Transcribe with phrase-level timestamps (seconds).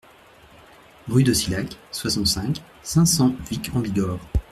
[1.07, 4.17] Rue de Silhac, soixante-cinq, cinq cents Vic-en-Bigorre